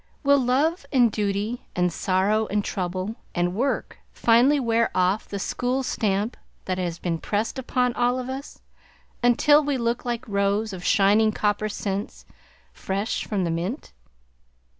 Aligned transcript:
Will 0.23 0.39
love 0.39 0.83
and 0.91 1.11
duty 1.11 1.67
and 1.75 1.93
sorrow 1.93 2.47
and 2.47 2.65
trouble 2.65 3.17
and 3.35 3.53
work 3.53 3.99
finally 4.11 4.59
wear 4.59 4.89
off 4.95 5.29
the 5.29 5.37
"school 5.37 5.83
stamp" 5.83 6.35
that 6.65 6.79
has 6.79 6.97
been 6.97 7.19
pressed 7.19 7.59
upon 7.59 7.93
all 7.93 8.17
of 8.17 8.27
us 8.27 8.61
until 9.21 9.63
we 9.63 9.77
look 9.77 10.03
like 10.03 10.27
rows 10.27 10.73
of 10.73 10.83
shining 10.83 11.31
copper 11.31 11.69
cents 11.69 12.25
fresh 12.73 13.27
from 13.27 13.43
the 13.43 13.51
mint? 13.51 13.93